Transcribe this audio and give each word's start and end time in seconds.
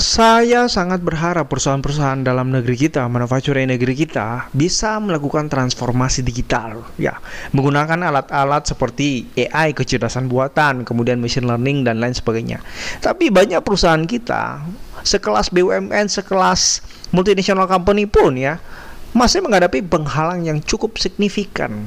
Saya 0.00 0.64
sangat 0.64 1.04
berharap 1.04 1.52
perusahaan-perusahaan 1.52 2.24
dalam 2.24 2.48
negeri 2.48 2.88
kita, 2.88 3.04
manufacturing 3.04 3.68
negeri 3.68 3.92
kita, 3.92 4.48
bisa 4.56 4.96
melakukan 4.96 5.52
transformasi 5.52 6.24
digital, 6.24 6.88
ya, 6.96 7.20
menggunakan 7.52 8.08
alat-alat 8.08 8.64
seperti 8.64 9.28
AI, 9.36 9.76
kecerdasan 9.76 10.24
buatan, 10.24 10.88
kemudian 10.88 11.20
machine 11.20 11.44
learning 11.44 11.84
dan 11.84 12.00
lain 12.00 12.16
sebagainya. 12.16 12.64
Tapi 13.04 13.28
banyak 13.28 13.60
perusahaan 13.60 14.00
kita, 14.00 14.64
sekelas 15.04 15.52
BUMN, 15.52 16.08
sekelas 16.08 16.80
multinational 17.12 17.68
company 17.68 18.08
pun, 18.08 18.40
ya, 18.40 18.56
masih 19.12 19.44
menghadapi 19.44 19.84
penghalang 19.84 20.48
yang 20.48 20.64
cukup 20.64 20.96
signifikan 20.96 21.84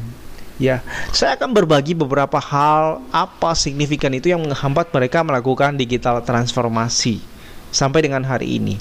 Ya, 0.62 0.86
saya 1.10 1.34
akan 1.34 1.50
berbagi 1.50 1.98
beberapa 1.98 2.38
hal 2.38 3.02
apa 3.10 3.58
signifikan 3.58 4.14
itu 4.14 4.30
yang 4.30 4.46
menghambat 4.46 4.94
mereka 4.94 5.26
melakukan 5.26 5.74
digital 5.74 6.22
transformasi 6.22 7.33
sampai 7.74 8.06
dengan 8.06 8.22
hari 8.24 8.62
ini. 8.62 8.78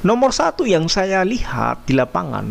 Nomor 0.00 0.32
satu 0.32 0.64
yang 0.64 0.88
saya 0.88 1.20
lihat 1.28 1.84
di 1.84 1.92
lapangan, 1.92 2.48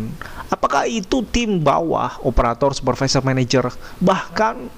apakah 0.54 0.86
itu 0.86 1.26
tim 1.34 1.58
bawah, 1.58 2.22
operator, 2.22 2.70
supervisor, 2.70 3.26
manager, 3.26 3.66
bahkan 3.98 4.70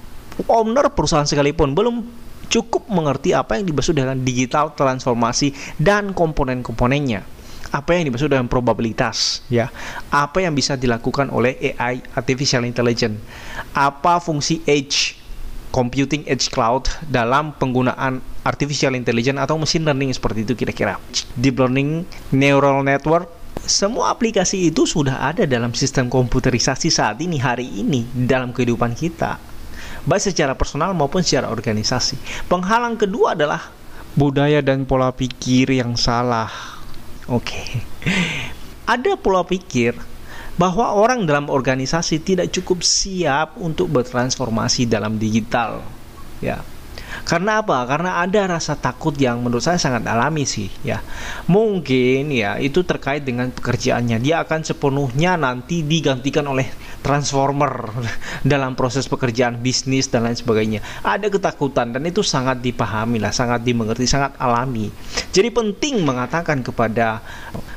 owner 0.49 0.89
perusahaan 0.89 1.29
sekalipun 1.29 1.77
belum 1.77 2.01
cukup 2.49 2.89
mengerti 2.89 3.37
apa 3.37 3.61
yang 3.61 3.69
dimaksud 3.69 3.93
dengan 3.93 4.17
digital 4.25 4.73
transformasi 4.73 5.53
dan 5.77 6.17
komponen-komponennya. 6.17 7.21
Apa 7.73 7.97
yang 7.97 8.09
dimaksud 8.09 8.29
dengan 8.29 8.45
probabilitas 8.45 9.41
ya? 9.49 9.69
Apa 10.13 10.45
yang 10.45 10.53
bisa 10.53 10.77
dilakukan 10.77 11.29
oleh 11.33 11.57
AI 11.73 12.01
artificial 12.17 12.65
intelligence? 12.65 13.17
Apa 13.73 14.21
fungsi 14.21 14.61
edge 14.69 15.17
computing 15.73 16.21
edge 16.29 16.53
cloud 16.53 16.85
dalam 17.09 17.57
penggunaan 17.57 18.21
artificial 18.45 18.93
intelligence 18.93 19.41
atau 19.41 19.57
machine 19.57 19.83
learning 19.83 20.13
seperti 20.13 20.45
itu 20.45 20.53
kira-kira 20.53 21.01
deep 21.33 21.57
learning 21.57 22.05
neural 22.29 22.85
network 22.85 23.25
semua 23.65 24.13
aplikasi 24.13 24.69
itu 24.69 24.85
sudah 24.85 25.25
ada 25.33 25.49
dalam 25.49 25.73
sistem 25.73 26.13
komputerisasi 26.13 26.93
saat 26.93 27.17
ini 27.25 27.41
hari 27.41 27.65
ini 27.65 28.05
dalam 28.13 28.53
kehidupan 28.53 28.93
kita 28.93 29.41
baik 30.05 30.21
secara 30.21 30.53
personal 30.53 30.93
maupun 30.93 31.25
secara 31.25 31.49
organisasi 31.49 32.45
penghalang 32.45 32.93
kedua 32.95 33.33
adalah 33.33 33.73
budaya 34.13 34.61
dan 34.61 34.85
pola 34.85 35.09
pikir 35.09 35.73
yang 35.73 35.97
salah 35.97 36.51
Oke. 37.31 37.55
Okay. 37.55 37.79
Ada 38.83 39.15
pola 39.15 39.47
pikir 39.47 39.95
bahwa 40.53 40.93
orang 40.93 41.25
dalam 41.25 41.49
organisasi 41.49 42.21
tidak 42.21 42.53
cukup 42.53 42.85
siap 42.85 43.57
untuk 43.57 43.89
bertransformasi 43.89 44.85
dalam 44.85 45.17
digital. 45.17 45.81
Ya. 46.43 46.61
Karena 47.23 47.63
apa? 47.63 47.87
Karena 47.87 48.19
ada 48.19 48.51
rasa 48.51 48.75
takut 48.75 49.15
yang 49.15 49.39
menurut 49.39 49.63
saya 49.63 49.79
sangat 49.79 50.03
alami 50.03 50.43
sih, 50.43 50.67
ya. 50.83 50.99
Mungkin 51.47 52.27
ya 52.35 52.59
itu 52.59 52.83
terkait 52.83 53.23
dengan 53.23 53.47
pekerjaannya. 53.47 54.19
Dia 54.19 54.43
akan 54.43 54.67
sepenuhnya 54.67 55.39
nanti 55.39 55.87
digantikan 55.87 56.43
oleh 56.51 56.67
transformer 56.99 57.95
dalam 58.51 58.75
proses 58.75 59.07
pekerjaan 59.07 59.63
bisnis 59.63 60.11
dan 60.11 60.27
lain 60.27 60.35
sebagainya. 60.35 60.83
Ada 60.99 61.31
ketakutan 61.31 61.95
dan 61.95 62.03
itu 62.03 62.19
sangat 62.19 62.59
dipahami 62.59 63.23
lah, 63.23 63.31
sangat 63.31 63.63
dimengerti, 63.63 64.03
sangat 64.03 64.35
alami. 64.35 64.91
Jadi 65.31 65.47
penting 65.47 66.03
mengatakan 66.03 66.59
kepada 66.59 67.23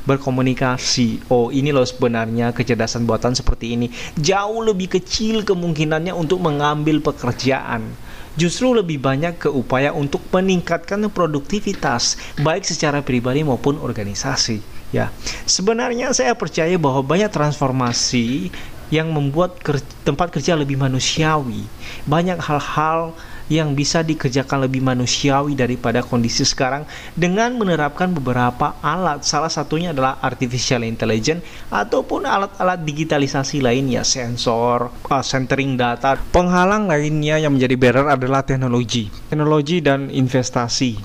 berkomunikasi, 0.07 1.31
oh 1.31 1.55
ini 1.55 1.71
loh 1.71 1.87
sebenarnya 1.87 2.51
kecerdasan 2.51 3.07
buatan 3.07 3.39
seperti 3.39 3.79
ini. 3.79 3.87
Jauh 4.19 4.63
lebih 4.67 4.99
kecil 4.99 5.47
kemungkinannya 5.47 6.11
untuk 6.11 6.43
mengambil 6.43 6.99
pekerjaan 6.99 8.06
justru 8.37 8.73
lebih 8.77 9.01
banyak 9.01 9.41
ke 9.41 9.49
upaya 9.49 9.91
untuk 9.97 10.23
meningkatkan 10.31 11.09
produktivitas 11.11 12.21
baik 12.41 12.63
secara 12.63 13.01
pribadi 13.01 13.43
maupun 13.43 13.81
organisasi 13.81 14.77
ya. 14.95 15.11
Sebenarnya 15.49 16.13
saya 16.15 16.37
percaya 16.37 16.77
bahwa 16.77 17.03
banyak 17.03 17.33
transformasi 17.33 18.53
yang 18.95 19.11
membuat 19.11 19.59
tempat 20.07 20.31
kerja 20.31 20.55
lebih 20.55 20.79
manusiawi. 20.79 21.67
Banyak 22.07 22.39
hal-hal 22.39 23.19
yang 23.47 23.79
bisa 23.79 24.03
dikerjakan 24.03 24.67
lebih 24.67 24.83
manusiawi 24.83 25.55
daripada 25.55 26.03
kondisi 26.03 26.43
sekarang 26.43 26.83
dengan 27.15 27.55
menerapkan 27.55 28.11
beberapa 28.11 28.79
alat. 28.83 29.23
Salah 29.23 29.51
satunya 29.51 29.95
adalah 29.95 30.19
artificial 30.23 30.83
intelligence 30.83 31.47
ataupun 31.71 32.27
alat-alat 32.27 32.83
digitalisasi 32.83 33.63
lainnya, 33.63 34.03
sensor, 34.03 34.91
uh, 35.11 35.25
centering 35.25 35.79
data. 35.79 36.19
Penghalang 36.35 36.91
lainnya 36.91 37.39
yang 37.39 37.55
menjadi 37.55 37.77
barrier 37.79 38.09
adalah 38.11 38.43
teknologi, 38.43 39.09
teknologi 39.31 39.79
dan 39.79 40.11
investasi. 40.11 40.99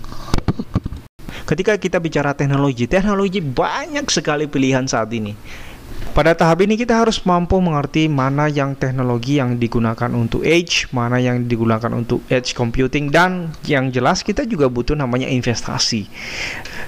Ketika 1.41 1.75
kita 1.75 1.99
bicara 1.99 2.31
teknologi, 2.31 2.87
teknologi 2.87 3.43
banyak 3.43 4.07
sekali 4.07 4.47
pilihan 4.47 4.87
saat 4.87 5.11
ini 5.11 5.35
pada 6.11 6.35
tahap 6.35 6.59
ini 6.67 6.75
kita 6.75 6.99
harus 6.99 7.23
mampu 7.23 7.55
mengerti 7.63 8.11
mana 8.11 8.51
yang 8.51 8.75
teknologi 8.75 9.39
yang 9.39 9.55
digunakan 9.55 10.11
untuk 10.11 10.43
edge, 10.43 10.91
mana 10.91 11.23
yang 11.23 11.47
digunakan 11.47 11.87
untuk 11.95 12.19
edge 12.27 12.51
computing 12.51 13.07
dan 13.07 13.55
yang 13.63 13.87
jelas 13.95 14.19
kita 14.19 14.43
juga 14.43 14.67
butuh 14.67 14.91
namanya 14.91 15.31
investasi. 15.31 16.11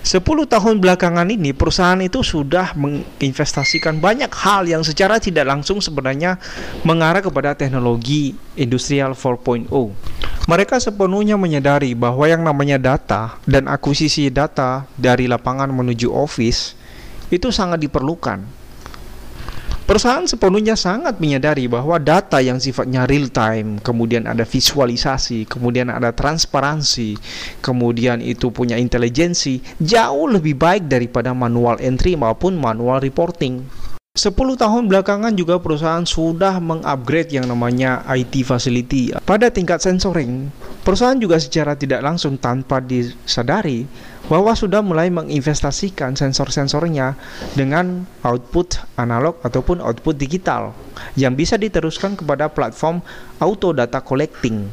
10 0.04 0.20
tahun 0.28 0.84
belakangan 0.84 1.24
ini 1.32 1.56
perusahaan 1.56 2.00
itu 2.04 2.20
sudah 2.20 2.76
menginvestasikan 2.76 4.04
banyak 4.04 4.28
hal 4.36 4.68
yang 4.68 4.84
secara 4.84 5.16
tidak 5.24 5.48
langsung 5.48 5.80
sebenarnya 5.80 6.36
mengarah 6.84 7.24
kepada 7.24 7.56
teknologi 7.56 8.36
industrial 8.60 9.16
4.0. 9.16 9.72
Mereka 10.44 10.76
sepenuhnya 10.84 11.40
menyadari 11.40 11.96
bahwa 11.96 12.28
yang 12.28 12.44
namanya 12.44 12.76
data 12.76 13.40
dan 13.48 13.72
akuisisi 13.72 14.28
data 14.28 14.84
dari 15.00 15.32
lapangan 15.32 15.72
menuju 15.72 16.12
office 16.12 16.76
itu 17.32 17.48
sangat 17.56 17.80
diperlukan 17.80 18.63
Perusahaan 19.94 20.26
sepenuhnya 20.26 20.74
sangat 20.74 21.22
menyadari 21.22 21.70
bahwa 21.70 22.02
data 22.02 22.42
yang 22.42 22.58
sifatnya 22.58 23.06
real 23.06 23.30
time, 23.30 23.78
kemudian 23.78 24.26
ada 24.26 24.42
visualisasi, 24.42 25.46
kemudian 25.46 25.94
ada 25.94 26.10
transparansi, 26.10 27.14
kemudian 27.62 28.18
itu 28.18 28.50
punya 28.50 28.74
intelijensi, 28.74 29.62
jauh 29.78 30.26
lebih 30.34 30.58
baik 30.58 30.90
daripada 30.90 31.38
manual 31.38 31.78
entry 31.78 32.18
maupun 32.18 32.58
manual 32.58 33.06
reporting. 33.06 33.70
10 34.18 34.34
tahun 34.34 34.90
belakangan 34.90 35.38
juga 35.38 35.62
perusahaan 35.62 36.06
sudah 36.06 36.58
mengupgrade 36.58 37.38
yang 37.38 37.46
namanya 37.46 38.02
IT 38.10 38.50
facility 38.50 39.14
pada 39.22 39.54
tingkat 39.54 39.78
sensoring. 39.78 40.50
Perusahaan 40.82 41.22
juga 41.22 41.38
secara 41.38 41.78
tidak 41.78 42.02
langsung 42.02 42.42
tanpa 42.42 42.82
disadari 42.82 43.86
bahwa 44.32 44.56
sudah 44.56 44.80
mulai 44.80 45.12
menginvestasikan 45.12 46.16
sensor-sensornya 46.16 47.20
dengan 47.60 48.08
output 48.24 48.80
analog 48.96 49.36
ataupun 49.44 49.84
output 49.84 50.16
digital 50.16 50.72
yang 51.20 51.36
bisa 51.36 51.60
diteruskan 51.60 52.16
kepada 52.16 52.48
platform 52.48 53.04
auto 53.44 53.76
data 53.76 54.00
collecting. 54.00 54.72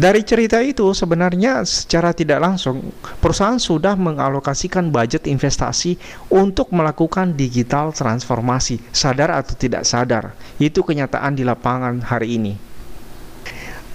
Dari 0.00 0.24
cerita 0.24 0.64
itu 0.64 0.96
sebenarnya 0.96 1.60
secara 1.68 2.16
tidak 2.16 2.40
langsung 2.40 2.88
perusahaan 3.20 3.60
sudah 3.60 4.00
mengalokasikan 4.00 4.88
budget 4.88 5.28
investasi 5.28 6.00
untuk 6.32 6.72
melakukan 6.72 7.36
digital 7.36 7.92
transformasi, 7.92 8.80
sadar 8.96 9.28
atau 9.28 9.52
tidak 9.60 9.84
sadar. 9.84 10.32
Itu 10.56 10.88
kenyataan 10.88 11.36
di 11.36 11.44
lapangan 11.44 12.00
hari 12.00 12.40
ini 12.40 12.69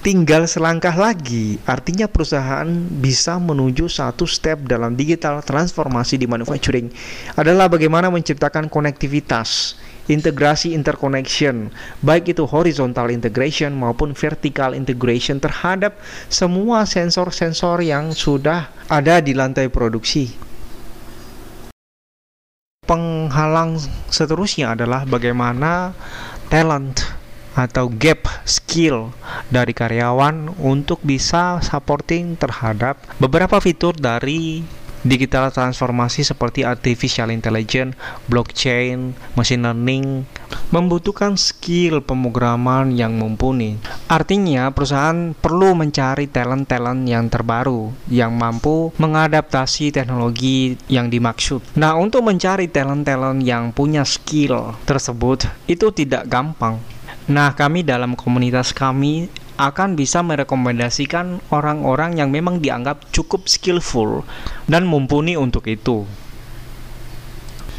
tinggal 0.06 0.46
selangkah 0.46 0.94
lagi. 0.94 1.58
Artinya 1.66 2.06
perusahaan 2.06 2.70
bisa 3.02 3.42
menuju 3.42 3.90
satu 3.90 4.30
step 4.30 4.70
dalam 4.70 4.94
digital 4.94 5.42
transformasi 5.42 6.22
di 6.22 6.30
manufacturing 6.30 6.94
adalah 7.34 7.66
bagaimana 7.66 8.14
menciptakan 8.14 8.70
konektivitas, 8.70 9.74
integrasi 10.06 10.78
interconnection, 10.78 11.74
baik 12.06 12.38
itu 12.38 12.46
horizontal 12.46 13.10
integration 13.10 13.74
maupun 13.74 14.14
vertical 14.14 14.78
integration 14.78 15.42
terhadap 15.42 15.98
semua 16.30 16.86
sensor-sensor 16.86 17.82
yang 17.82 18.14
sudah 18.14 18.70
ada 18.86 19.18
di 19.26 19.34
lantai 19.34 19.74
produksi. 19.74 20.30
Penghalang 22.86 23.82
seterusnya 24.14 24.78
adalah 24.78 25.10
bagaimana 25.10 25.98
talent 26.54 27.26
atau 27.56 27.88
gap 27.88 28.28
skill 28.44 29.16
dari 29.50 29.74
karyawan 29.74 30.58
untuk 30.62 31.02
bisa 31.06 31.62
supporting 31.62 32.38
terhadap 32.38 32.98
beberapa 33.22 33.62
fitur 33.62 33.94
dari 33.94 34.66
digital 35.06 35.54
transformasi 35.54 36.26
seperti 36.26 36.66
artificial 36.66 37.30
intelligence, 37.30 37.94
blockchain, 38.26 39.14
machine 39.38 39.62
learning 39.62 40.26
membutuhkan 40.74 41.38
skill 41.38 42.02
pemrograman 42.02 42.90
yang 42.98 43.14
mumpuni. 43.14 43.78
Artinya, 44.10 44.74
perusahaan 44.74 45.38
perlu 45.38 45.78
mencari 45.78 46.26
talent-talent 46.26 47.06
yang 47.06 47.30
terbaru 47.30 47.94
yang 48.10 48.34
mampu 48.34 48.90
mengadaptasi 48.98 49.94
teknologi 49.94 50.74
yang 50.90 51.14
dimaksud. 51.14 51.78
Nah, 51.78 51.94
untuk 51.94 52.26
mencari 52.26 52.66
talent-talent 52.66 53.46
yang 53.46 53.70
punya 53.70 54.02
skill 54.02 54.74
tersebut 54.90 55.46
itu 55.70 55.94
tidak 55.94 56.26
gampang 56.26 56.82
Nah, 57.26 57.58
kami 57.58 57.82
dalam 57.82 58.14
komunitas 58.14 58.70
kami 58.70 59.34
akan 59.58 59.98
bisa 59.98 60.22
merekomendasikan 60.22 61.42
orang-orang 61.50 62.22
yang 62.22 62.30
memang 62.30 62.62
dianggap 62.62 63.10
cukup 63.10 63.50
skillful 63.50 64.22
dan 64.70 64.86
mumpuni 64.86 65.34
untuk 65.34 65.66
itu. 65.66 66.06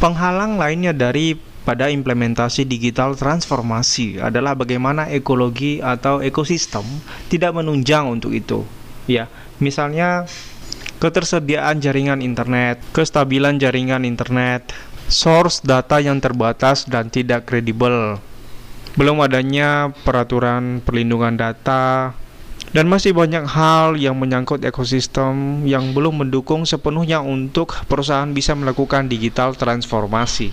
Penghalang 0.03 0.59
lainnya 0.59 0.91
dari 0.91 1.39
pada 1.63 1.91
implementasi 1.91 2.67
digital 2.67 3.15
transformasi 3.15 4.19
adalah 4.19 4.59
bagaimana 4.59 5.11
ekologi 5.15 5.79
atau 5.79 6.23
ekosistem 6.23 6.87
tidak 7.31 7.55
menunjang 7.55 8.07
untuk 8.07 8.35
itu. 8.35 8.67
Ya, 9.07 9.31
misalnya 9.63 10.27
ketersediaan 10.99 11.79
jaringan 11.79 12.19
internet, 12.19 12.83
kestabilan 12.91 13.63
jaringan 13.63 14.03
internet, 14.03 14.75
source 15.07 15.63
data 15.63 16.03
yang 16.03 16.19
terbatas 16.19 16.87
dan 16.87 17.11
tidak 17.15 17.47
kredibel, 17.47 18.19
belum 18.97 19.21
adanya 19.21 19.93
peraturan 20.03 20.81
perlindungan 20.81 21.37
data, 21.37 22.17
dan 22.73 22.89
masih 22.89 23.13
banyak 23.13 23.45
hal 23.45 23.95
yang 23.97 24.17
menyangkut 24.17 24.65
ekosistem 24.65 25.65
yang 25.69 25.93
belum 25.93 26.27
mendukung 26.27 26.65
sepenuhnya 26.65 27.21
untuk 27.21 27.73
perusahaan 27.87 28.29
bisa 28.33 28.57
melakukan 28.57 29.07
digital 29.07 29.53
transformasi. 29.55 30.53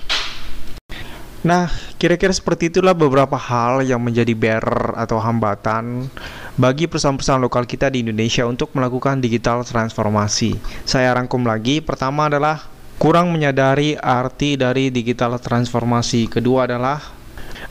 Nah, 1.44 1.68
kira-kira 2.00 2.32
seperti 2.32 2.72
itulah 2.72 2.96
beberapa 2.96 3.36
hal 3.36 3.84
yang 3.84 4.00
menjadi 4.00 4.32
barrier 4.32 4.96
atau 4.96 5.20
hambatan 5.20 6.08
bagi 6.56 6.88
perusahaan-perusahaan 6.88 7.44
lokal 7.44 7.68
kita 7.68 7.92
di 7.92 8.00
Indonesia 8.00 8.48
untuk 8.48 8.72
melakukan 8.72 9.20
digital 9.20 9.68
transformasi. 9.68 10.56
Saya 10.88 11.12
rangkum 11.12 11.44
lagi, 11.44 11.84
pertama 11.84 12.32
adalah 12.32 12.64
kurang 12.96 13.36
menyadari 13.36 14.00
arti 14.00 14.56
dari 14.56 14.88
digital 14.88 15.36
transformasi. 15.36 16.32
Kedua 16.32 16.64
adalah 16.64 17.04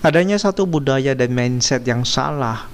adanya 0.03 0.35
satu 0.35 0.67
budaya 0.67 1.15
dan 1.15 1.31
mindset 1.31 1.87
yang 1.87 2.03
salah 2.03 2.67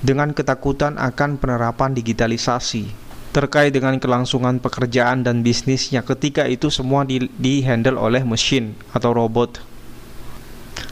dengan 0.00 0.32
ketakutan 0.32 0.96
akan 0.96 1.36
penerapan 1.36 1.92
digitalisasi 1.92 2.88
terkait 3.36 3.70
dengan 3.70 4.00
kelangsungan 4.00 4.58
pekerjaan 4.58 5.22
dan 5.22 5.44
bisnisnya 5.44 6.02
ketika 6.02 6.48
itu 6.50 6.72
semua 6.72 7.06
di, 7.06 7.30
di 7.38 7.62
handle 7.62 8.00
oleh 8.00 8.24
mesin 8.26 8.74
atau 8.90 9.14
robot. 9.14 9.60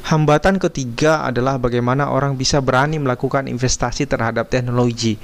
Hambatan 0.07 0.61
ketiga 0.61 1.25
adalah 1.25 1.57
bagaimana 1.57 2.13
orang 2.13 2.37
bisa 2.37 2.63
berani 2.63 3.01
melakukan 3.01 3.49
investasi 3.49 4.09
terhadap 4.09 4.49
teknologi. 4.53 5.17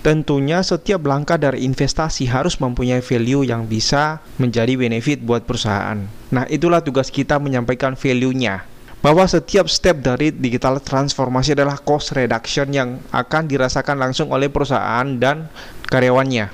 Tentunya 0.00 0.60
setiap 0.64 1.04
langkah 1.04 1.40
dari 1.40 1.64
investasi 1.64 2.28
harus 2.28 2.58
mempunyai 2.60 3.00
value 3.04 3.46
yang 3.48 3.68
bisa 3.68 4.20
menjadi 4.40 4.76
benefit 4.76 5.24
buat 5.24 5.44
perusahaan. 5.44 6.04
Nah, 6.32 6.44
itulah 6.52 6.84
tugas 6.84 7.08
kita 7.08 7.40
menyampaikan 7.40 7.96
value-nya 7.96 8.75
bahwa 9.06 9.22
setiap 9.22 9.70
step 9.70 10.02
dari 10.02 10.34
digital 10.34 10.82
transformasi 10.82 11.54
adalah 11.54 11.78
cost 11.78 12.10
reduction 12.18 12.74
yang 12.74 12.98
akan 13.14 13.46
dirasakan 13.46 14.02
langsung 14.02 14.34
oleh 14.34 14.50
perusahaan 14.50 15.06
dan 15.14 15.46
karyawannya. 15.86 16.50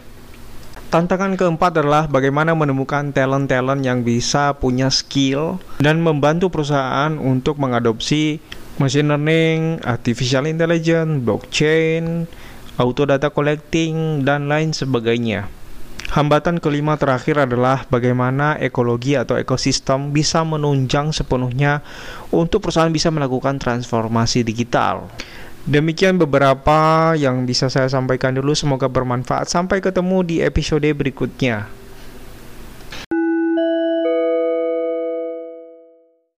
Tantangan 0.93 1.41
keempat 1.41 1.81
adalah 1.81 2.05
bagaimana 2.05 2.53
menemukan 2.53 3.09
talent-talent 3.09 3.81
yang 3.81 4.05
bisa 4.05 4.53
punya 4.53 4.93
skill 4.93 5.65
dan 5.81 6.05
membantu 6.05 6.53
perusahaan 6.53 7.17
untuk 7.17 7.57
mengadopsi 7.57 8.45
machine 8.77 9.09
learning, 9.09 9.81
artificial 9.89 10.45
intelligence, 10.45 11.25
blockchain, 11.25 12.29
auto 12.77 13.09
data 13.09 13.33
collecting, 13.33 14.29
dan 14.29 14.53
lain 14.53 14.77
sebagainya. 14.77 15.49
Hambatan 16.13 16.61
kelima 16.61 17.01
terakhir 17.01 17.41
adalah 17.41 17.89
bagaimana 17.89 18.61
ekologi 18.61 19.17
atau 19.17 19.41
ekosistem 19.41 20.13
bisa 20.13 20.45
menunjang 20.45 21.09
sepenuhnya 21.09 21.81
untuk 22.29 22.61
perusahaan 22.61 22.93
bisa 22.93 23.09
melakukan 23.09 23.57
transformasi 23.57 24.45
digital. 24.45 25.09
Demikian 25.65 26.21
beberapa 26.21 27.17
yang 27.17 27.49
bisa 27.49 27.73
saya 27.73 27.89
sampaikan 27.89 28.37
dulu, 28.37 28.53
semoga 28.53 28.93
bermanfaat. 28.93 29.49
Sampai 29.49 29.81
ketemu 29.81 30.21
di 30.21 30.37
episode 30.45 30.85
berikutnya. 30.85 31.65